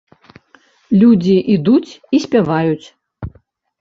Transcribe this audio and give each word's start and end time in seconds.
Людзі 1.01 1.35
ідуць 1.57 1.91
і 2.19 2.23
спяваюць! 2.27 2.87